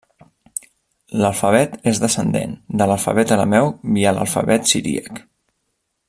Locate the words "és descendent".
1.91-2.55